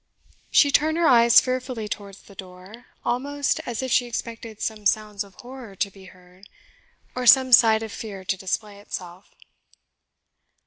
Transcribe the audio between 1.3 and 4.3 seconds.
fearfully towards the door, almost as if she